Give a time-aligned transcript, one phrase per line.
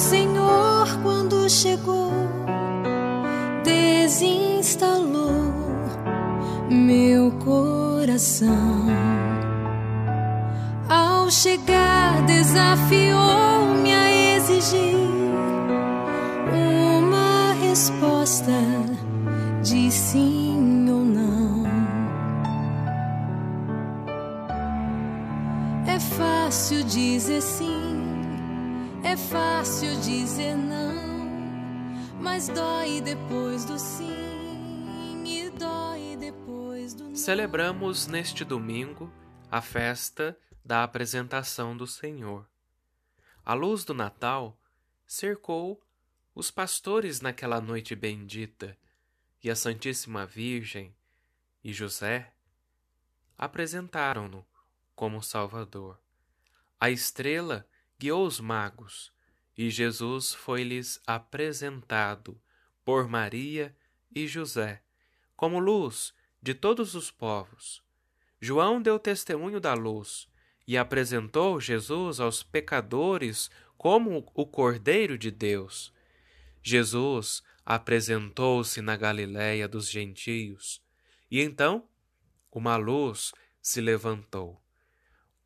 [0.00, 2.10] Senhor, quando chegou,
[3.62, 5.30] desinstalou
[6.70, 8.86] meu coração.
[10.88, 13.29] Ao chegar, desafiou-me
[32.20, 37.14] mas dói depois do sim e dói depois do não.
[37.14, 39.10] Celebramos neste domingo
[39.50, 42.46] a festa da apresentação do Senhor.
[43.44, 44.58] A luz do Natal
[45.06, 45.82] cercou
[46.34, 48.76] os pastores naquela noite bendita
[49.42, 50.94] e a Santíssima Virgem
[51.64, 52.32] e José
[53.36, 54.46] apresentaram-no
[54.94, 55.98] como Salvador.
[56.78, 57.66] A estrela
[57.98, 59.10] guiou os magos
[59.60, 62.40] e Jesus foi-lhes apresentado
[62.82, 63.76] por Maria
[64.10, 64.82] e José
[65.36, 67.82] como luz de todos os povos.
[68.40, 70.26] João deu testemunho da luz
[70.66, 75.92] e apresentou Jesus aos pecadores como o Cordeiro de Deus.
[76.62, 80.82] Jesus apresentou-se na Galiléia dos gentios,
[81.30, 81.86] e então
[82.50, 84.58] uma luz se levantou.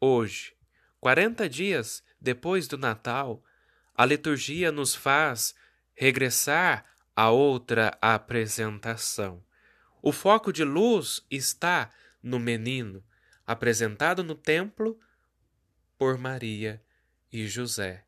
[0.00, 0.54] Hoje,
[1.00, 3.42] quarenta dias depois do Natal,
[3.94, 5.54] a liturgia nos faz
[5.94, 9.42] regressar a outra apresentação.
[10.02, 11.90] O foco de luz está
[12.22, 13.02] no menino,
[13.46, 14.98] apresentado no templo
[15.96, 16.82] por Maria
[17.32, 18.04] e José.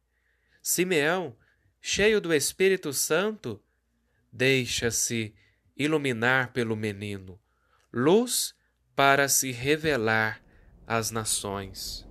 [0.61, 1.37] Simeão,
[1.81, 3.63] cheio do Espírito Santo,
[4.33, 5.35] deixa-se
[5.77, 7.39] iluminar pelo menino,
[7.93, 8.55] luz
[8.97, 10.43] para se revelar
[10.87, 12.07] às nações.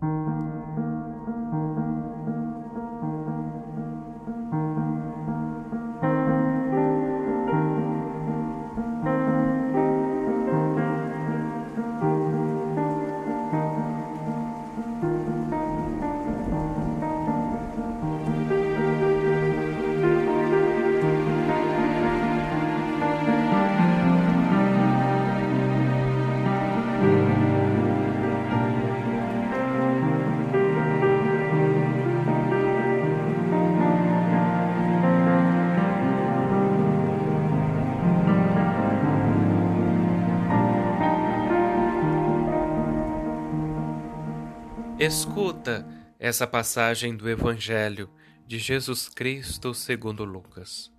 [45.06, 45.86] Escuta
[46.18, 48.10] essa passagem do Evangelho
[48.48, 50.92] de Jesus Cristo segundo Lucas.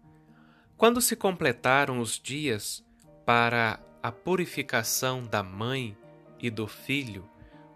[0.76, 2.84] Quando se completaram os dias
[3.24, 5.96] para a purificação da mãe
[6.38, 7.28] e do filho,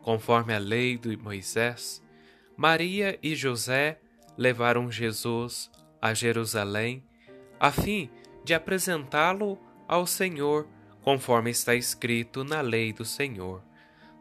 [0.02, 2.00] conforme a lei de Moisés,
[2.56, 3.98] Maria e José
[4.38, 5.68] levaram Jesus
[6.00, 7.02] a Jerusalém
[7.58, 8.08] a fim
[8.44, 9.58] de apresentá-lo
[9.88, 10.68] ao Senhor,
[11.02, 13.68] conforme está escrito na lei do Senhor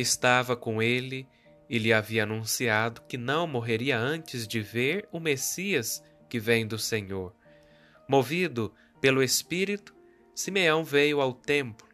[0.00, 1.26] estava com ele
[1.68, 6.78] e lhe havia anunciado que não morreria antes de ver o Messias que vem do
[6.78, 7.34] Senhor.
[8.08, 9.94] Movido pelo Espírito,
[10.34, 11.86] Simeão veio ao templo.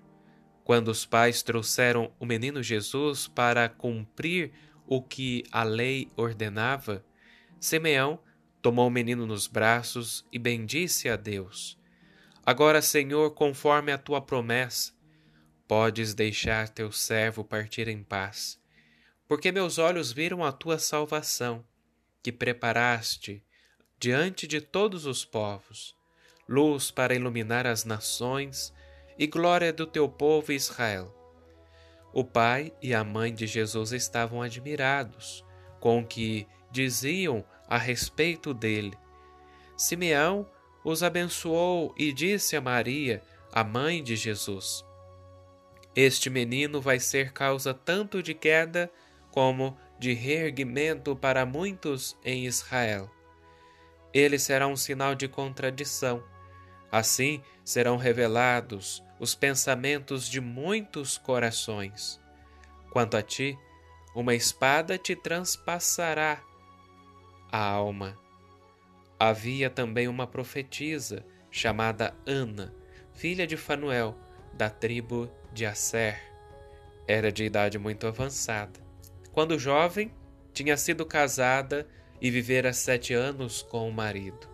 [0.63, 4.53] Quando os pais trouxeram o menino Jesus para cumprir
[4.87, 7.05] o que a lei ordenava,
[7.59, 8.21] Simeão
[8.61, 11.79] tomou o menino nos braços e bendisse a Deus.
[12.45, 14.93] Agora, Senhor, conforme a tua promessa,
[15.67, 18.61] Podes deixar teu servo partir em paz,
[19.27, 21.65] porque meus olhos viram a tua salvação,
[22.23, 23.43] que preparaste
[23.99, 25.97] diante de todos os povos,
[26.47, 28.75] luz para iluminar as nações
[29.19, 31.15] e glória do teu povo Israel.
[32.13, 35.45] O pai e a mãe de Jesus estavam admirados
[35.81, 38.97] com o que diziam a respeito dele.
[39.77, 40.49] Simeão
[40.85, 43.23] os abençoou e disse a Maria,
[43.53, 44.85] a mãe de Jesus:
[45.95, 48.91] este menino vai ser causa tanto de queda
[49.31, 53.11] como de reerguimento para muitos em Israel.
[54.13, 56.23] Ele será um sinal de contradição.
[56.91, 62.21] Assim serão revelados os pensamentos de muitos corações.
[62.91, 63.59] Quanto a ti,
[64.15, 66.41] uma espada te transpassará
[67.51, 68.19] a alma.
[69.19, 72.75] havia também uma profetisa chamada Ana,
[73.13, 74.17] filha de Fanuel,
[74.57, 76.21] da tribo de Asser.
[77.07, 78.81] Era de idade muito avançada.
[79.33, 80.13] Quando jovem,
[80.53, 81.87] tinha sido casada
[82.21, 84.49] e vivera sete anos com o marido.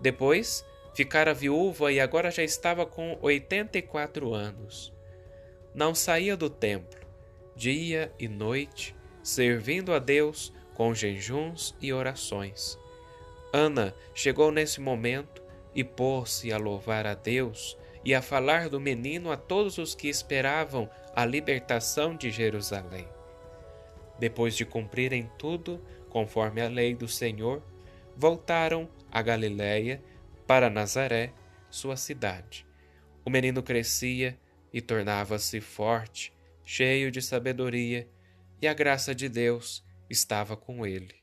[0.00, 4.92] Depois, ficara viúva e agora já estava com 84 anos.
[5.74, 7.00] Não saía do templo,
[7.54, 12.78] dia e noite, servindo a Deus com jejuns e orações.
[13.52, 15.42] Ana chegou nesse momento
[15.74, 20.08] e pôs-se a louvar a Deus e a falar do menino a todos os que
[20.08, 23.08] esperavam a libertação de Jerusalém.
[24.18, 27.62] Depois de cumprirem tudo conforme a lei do Senhor,
[28.16, 30.02] voltaram a Galiléia
[30.46, 31.32] para Nazaré,
[31.70, 32.66] sua cidade.
[33.24, 34.38] O menino crescia
[34.72, 36.32] e tornava-se forte,
[36.64, 38.08] cheio de sabedoria,
[38.60, 41.17] e a graça de Deus estava com ele.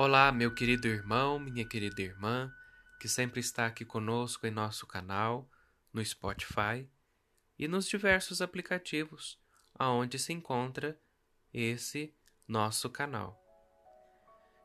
[0.00, 2.54] Olá, meu querido irmão, minha querida irmã,
[3.00, 5.50] que sempre está aqui conosco em nosso canal,
[5.92, 6.88] no Spotify
[7.58, 9.40] e nos diversos aplicativos
[9.74, 10.96] aonde se encontra
[11.52, 12.14] esse
[12.46, 13.42] nosso canal.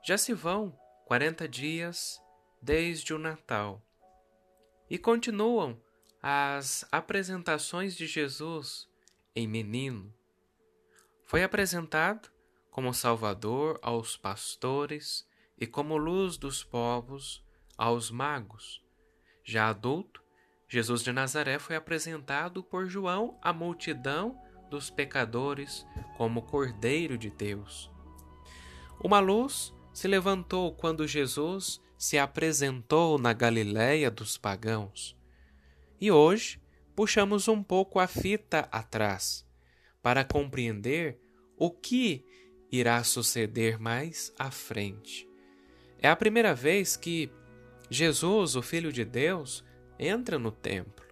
[0.06, 0.70] Já se vão
[1.08, 2.22] 40 dias
[2.62, 3.84] desde o Natal
[4.88, 5.82] e continuam
[6.22, 8.88] as apresentações de Jesus
[9.36, 10.14] em menino.
[11.26, 12.33] Foi apresentado
[12.74, 15.28] como Salvador aos pastores
[15.60, 17.46] e como luz dos povos
[17.78, 18.84] aos magos.
[19.44, 20.24] Já adulto,
[20.68, 24.36] Jesus de Nazaré foi apresentado por João à multidão
[24.72, 25.86] dos pecadores
[26.18, 27.92] como Cordeiro de Deus.
[29.00, 35.16] Uma luz se levantou quando Jesus se apresentou na Galiléia dos pagãos.
[36.02, 36.60] E hoje
[36.96, 39.46] puxamos um pouco a fita atrás
[40.02, 41.20] para compreender
[41.56, 42.26] o que
[42.74, 45.30] irá suceder mais à frente.
[46.00, 47.32] É a primeira vez que
[47.88, 49.64] Jesus, o Filho de Deus,
[50.00, 51.06] entra no templo.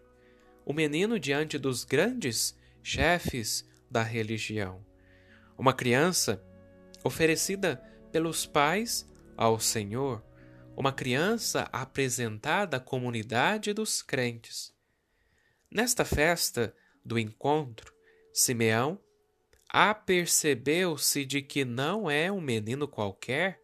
[0.65, 4.83] O menino diante dos grandes chefes da religião.
[5.55, 6.43] Uma criança
[7.03, 7.75] oferecida
[8.11, 10.25] pelos pais ao Senhor.
[10.75, 14.73] Uma criança apresentada à comunidade dos crentes.
[15.69, 16.75] Nesta festa
[17.05, 17.93] do encontro,
[18.33, 18.99] Simeão
[19.73, 23.61] apercebeu-se de que não é um menino qualquer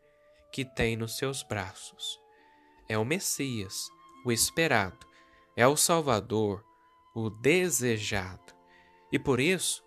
[0.54, 2.18] que tem nos seus braços.
[2.88, 3.90] É o Messias,
[4.26, 5.06] o esperado.
[5.56, 6.64] é o Salvador,
[7.16, 8.54] o desejado,
[9.12, 9.84] e por isso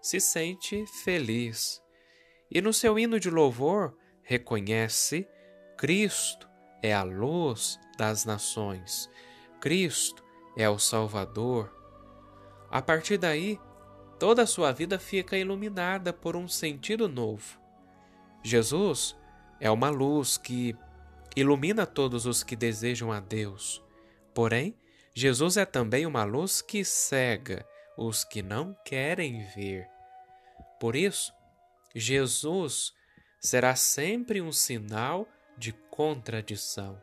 [0.00, 1.82] se sente feliz.
[2.48, 5.28] E no seu hino de louvor reconhece
[5.76, 6.48] Cristo
[6.80, 9.10] é a luz das nações,
[9.60, 10.24] Cristo
[10.56, 11.74] é o Salvador.
[12.70, 13.58] A partir daí,
[14.20, 17.58] toda a sua vida fica iluminada por um sentido novo.
[18.44, 19.16] Jesus
[19.58, 20.76] é uma luz que
[21.34, 23.82] ilumina todos os que desejam a Deus.
[24.34, 24.76] Porém,
[25.14, 29.88] Jesus é também uma luz que cega os que não querem ver.
[30.78, 31.32] Por isso,
[31.94, 32.92] Jesus
[33.40, 37.00] será sempre um sinal de contradição.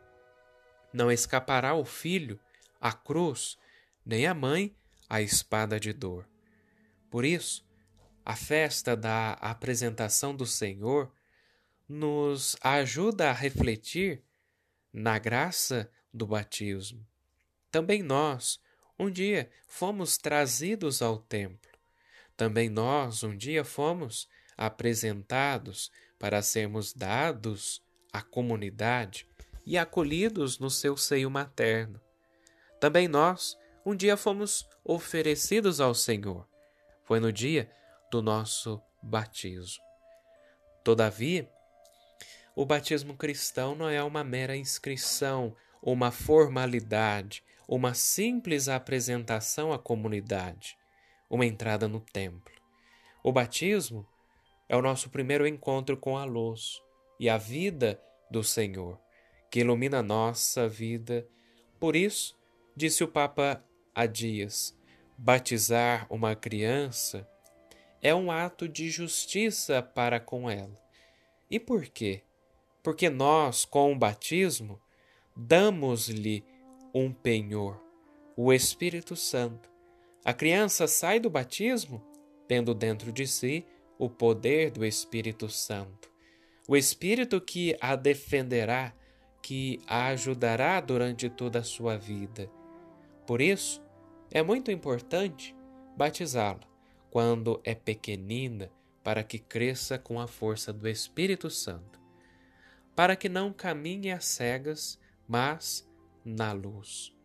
[0.94, 2.40] Não escapará o filho
[2.80, 3.58] à cruz,
[4.06, 4.76] nem a mãe
[5.10, 6.28] à espada de dor.
[7.10, 7.66] Por isso,
[8.26, 11.12] a festa da apresentação do Senhor
[11.88, 14.22] nos ajuda a refletir
[14.92, 17.06] na graça do batismo.
[17.72, 18.60] Também nós,
[19.00, 21.72] um dia, fomos trazidos ao templo.
[22.36, 29.28] Também nós, um dia, fomos apresentados para sermos dados à comunidade
[29.66, 32.02] e acolhidos no seu seio materno.
[32.80, 36.48] Também nós, um dia, fomos oferecidos ao Senhor.
[37.08, 37.72] Foi no dia
[38.12, 39.82] do nosso batismo.
[40.84, 41.50] Todavia,
[42.54, 50.78] o batismo cristão não é uma mera inscrição, uma formalidade, uma simples apresentação à comunidade,
[51.30, 52.54] uma entrada no templo.
[53.24, 54.06] O batismo
[54.68, 56.82] é o nosso primeiro encontro com a luz
[57.18, 59.00] e a vida do Senhor,
[59.50, 61.26] que ilumina a nossa vida.
[61.80, 62.38] Por isso,
[62.76, 63.64] disse o Papa
[63.96, 64.78] há dias,
[65.18, 67.28] batizar uma criança
[68.02, 70.76] é um ato de justiça para com ela.
[71.50, 72.24] E por quê?
[72.88, 74.80] porque nós, com o batismo,
[75.36, 76.42] damos-lhe
[76.94, 77.78] um penhor,
[78.34, 79.70] o Espírito Santo.
[80.24, 82.02] A criança sai do batismo
[82.48, 83.66] tendo dentro de si
[84.00, 86.10] o poder do Espírito Santo,
[86.66, 88.94] o Espírito que a defenderá,
[89.44, 92.50] que a ajudará durante toda a sua vida.
[93.26, 93.84] Por isso,
[94.32, 95.56] é muito importante
[95.96, 96.62] batizá-la
[97.10, 98.72] quando é pequenina,
[99.04, 101.98] para que cresça com a força do Espírito Santo
[102.98, 105.88] para que não caminhe às cegas, mas
[106.26, 107.16] na luz.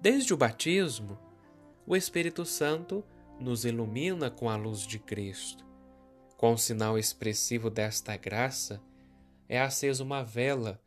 [0.00, 1.18] Desde o batismo,
[1.84, 3.04] o Espírito Santo
[3.40, 5.66] nos ilumina com a luz de Cristo.
[6.36, 8.80] Com o sinal expressivo desta graça,
[9.48, 10.80] é acesa uma vela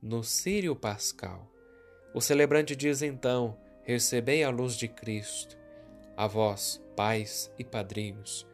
[0.00, 1.52] no Círio Pascal.
[2.14, 5.58] O celebrante diz então: Recebei a luz de Cristo.
[6.16, 8.46] A vós, pais e padrinhos,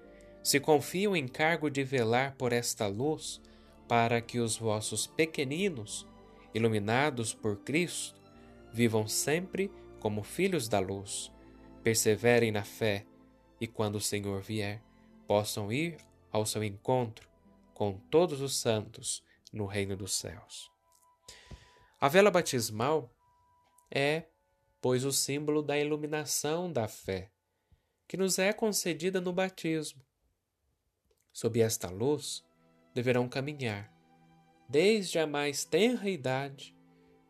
[0.43, 3.41] se confiam em cargo de velar por esta luz,
[3.87, 6.07] para que os vossos pequeninos,
[6.55, 8.19] iluminados por Cristo,
[8.73, 9.71] vivam sempre
[10.01, 11.33] como filhos da luz,
[11.83, 13.05] perseverem na fé
[13.61, 14.83] e, quando o Senhor vier,
[15.27, 15.97] possam ir
[16.31, 17.29] ao seu encontro
[17.75, 20.71] com todos os santos no reino dos céus.
[22.01, 23.11] A vela batismal
[23.91, 24.25] é,
[24.81, 27.31] pois, o símbolo da iluminação da fé,
[28.07, 30.03] que nos é concedida no batismo.
[31.33, 32.45] Sob esta luz,
[32.95, 33.93] deverão caminhar,
[34.69, 36.77] desde a mais tenra idade,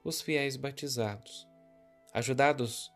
[0.04, 1.46] os fiéis batizados,
[2.12, 2.90] ajudados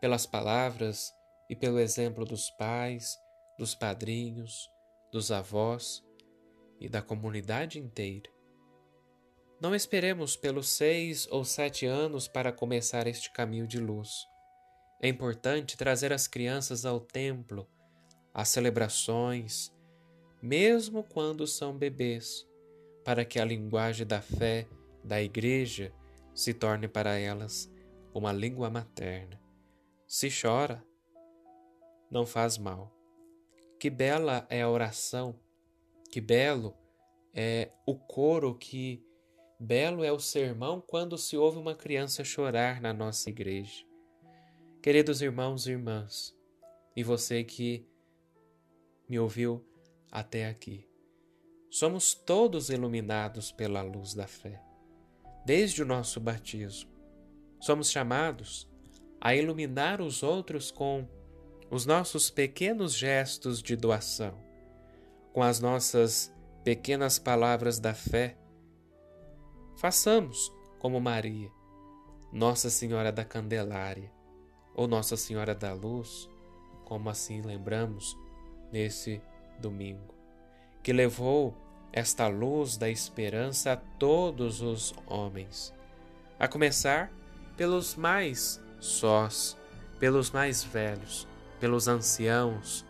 [0.00, 1.12] pelas palavras
[1.48, 3.16] e pelo exemplo dos pais,
[3.58, 4.68] dos padrinhos,
[5.12, 6.04] dos avós
[6.80, 8.35] e da comunidade inteira.
[9.58, 14.26] Não esperemos pelos seis ou sete anos para começar este caminho de luz.
[15.00, 17.66] É importante trazer as crianças ao templo,
[18.34, 19.72] às celebrações,
[20.42, 22.46] mesmo quando são bebês,
[23.02, 24.68] para que a linguagem da fé
[25.02, 25.90] da Igreja
[26.34, 27.72] se torne para elas
[28.12, 29.40] uma língua materna.
[30.06, 30.84] Se chora,
[32.10, 32.92] não faz mal.
[33.80, 35.38] Que bela é a oração,
[36.10, 36.76] que belo
[37.32, 39.05] é o coro, que
[39.58, 43.84] belo é o sermão quando se ouve uma criança chorar na nossa igreja.
[44.82, 46.34] Queridos irmãos e irmãs,
[46.94, 47.86] e você que
[49.08, 49.64] me ouviu
[50.10, 50.88] até aqui.
[51.70, 54.62] Somos todos iluminados pela luz da fé,
[55.44, 56.90] desde o nosso batismo.
[57.60, 58.68] Somos chamados
[59.20, 61.08] a iluminar os outros com
[61.70, 64.38] os nossos pequenos gestos de doação,
[65.32, 66.32] com as nossas
[66.62, 68.36] pequenas palavras da fé.
[69.76, 71.50] Façamos como Maria,
[72.32, 74.10] Nossa Senhora da Candelária,
[74.74, 76.30] ou Nossa Senhora da Luz,
[76.86, 78.16] como assim lembramos
[78.72, 79.20] nesse
[79.60, 80.14] domingo,
[80.82, 81.54] que levou
[81.92, 85.74] esta luz da esperança a todos os homens,
[86.38, 87.12] a começar
[87.54, 89.58] pelos mais sós,
[89.98, 91.28] pelos mais velhos,
[91.60, 92.84] pelos anciãos,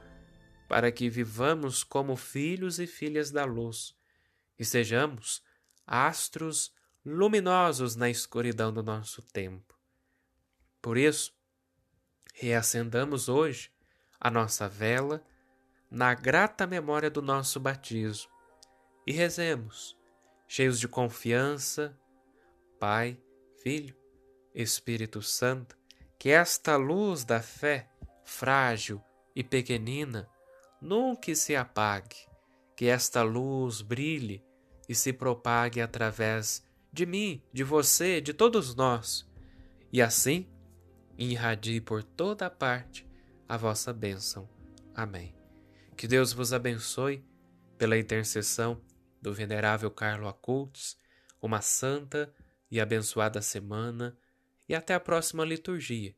[0.69, 3.97] para que vivamos como filhos e filhas da luz
[4.59, 5.43] e sejamos
[5.87, 6.75] astros
[7.05, 9.78] luminosos na escuridão do nosso tempo.
[10.83, 11.33] Por isso,
[12.35, 13.71] reacendamos hoje
[14.21, 15.25] a nossa vela
[15.90, 18.31] na grata memória do nosso batismo
[19.07, 19.97] e rezemos,
[20.49, 21.97] cheios de confiança,
[22.78, 23.19] Pai,
[23.62, 23.97] Filho,
[24.55, 25.78] Espírito Santo,
[26.19, 27.88] que esta luz da fé,
[28.25, 29.02] frágil
[29.35, 30.28] e pequenina,
[30.81, 32.16] nunca se apague,
[32.75, 34.46] que esta luz brilhe
[34.88, 39.28] e se propague através de mim, de você, de todos nós,
[39.93, 40.49] e assim
[41.19, 43.07] irradie por toda parte
[43.49, 44.49] a vossa bênção.
[44.95, 45.35] Amém.
[45.97, 47.25] Que Deus vos abençoe
[47.78, 48.81] pela intercessão
[49.21, 50.99] do venerável Carlo Acultos,
[51.40, 52.33] uma santa
[52.71, 54.16] e abençoada semana
[54.69, 56.14] e até a próxima liturgia.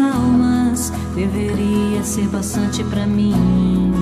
[0.00, 3.92] Almas deveria ser bastante para mim.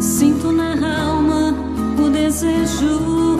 [0.00, 0.72] Sinto na
[1.04, 1.54] alma
[1.98, 3.38] o desejo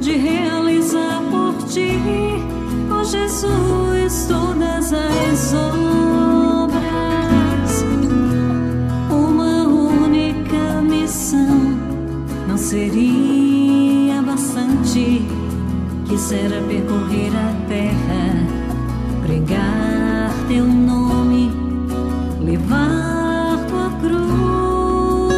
[0.00, 1.98] de realizar por ti,
[2.90, 6.84] oh Jesus, todas as obras.
[9.10, 11.78] Uma única missão
[12.46, 15.26] não seria bastante
[16.14, 18.53] quisera percorrer a terra,
[19.24, 21.50] pregar teu nome,
[22.40, 25.32] levar tua cruz.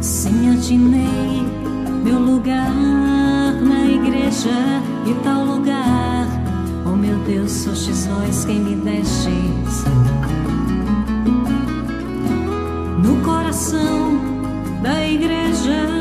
[0.00, 1.46] Sim, atinei
[2.02, 2.72] meu lugar
[3.60, 6.26] na igreja e tal lugar.
[6.86, 9.84] Oh meu Deus, sostes vós quem me destes.
[13.04, 14.18] No coração
[14.82, 15.99] da igreja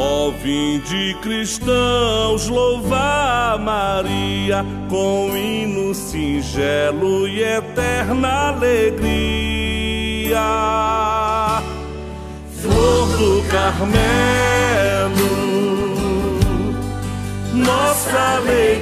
[0.00, 10.38] Ó vinde cristãos, louvar Maria com hino singelo e eterna alegria.
[12.62, 13.88] Flor do Carmelo,
[17.52, 18.78] nossa alegria.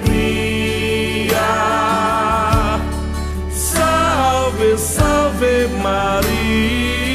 [3.50, 7.06] Salve, salve Maria,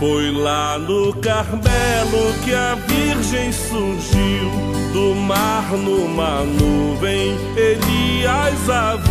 [0.00, 4.50] Foi lá no Carmelo que a Virgem surgiu,
[4.94, 9.10] do mar numa nuvem, Elias a viu.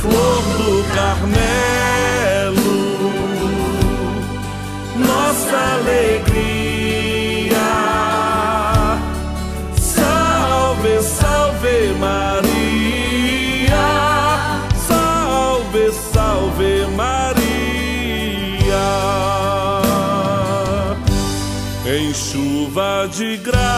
[0.00, 1.55] Flor do Carmelo,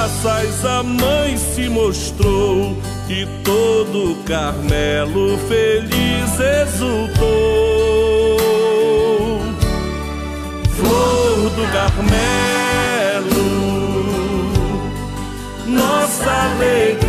[0.08, 2.76] graças a mãe se mostrou
[3.08, 7.28] e todo Carmelo feliz exultou.
[10.76, 13.28] Flor do Carmelo,
[15.66, 17.07] nossa alegria.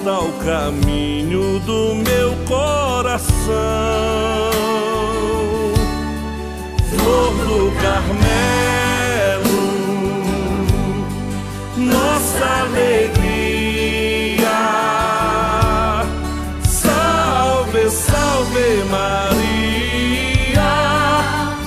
[0.00, 3.30] Conforta o caminho do meu coração.
[6.88, 9.60] Flor do Carmelo,
[11.76, 13.28] nossa alegria.
[16.64, 20.72] Salve, salve Maria,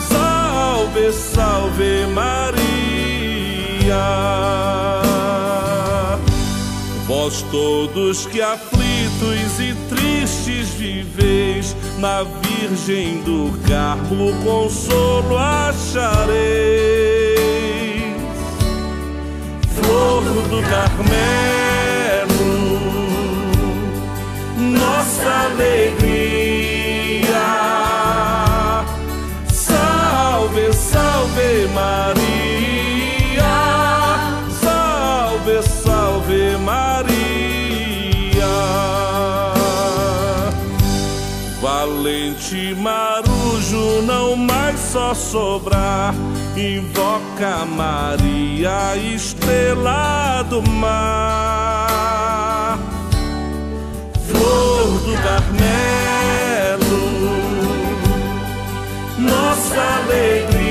[0.10, 2.54] salve, salve Maria.
[7.23, 16.33] Vós todos que aflitos e tristes viveis, na Virgem do Carmo consolo achareis.
[19.73, 21.13] Flor do Carmelo,
[24.57, 26.22] nossa alegria.
[44.93, 46.13] Só sobrar.
[46.56, 52.77] Invoca Maria, estrela do mar.
[54.27, 56.84] Flor do Carmelo,
[59.17, 60.62] nossa alegria.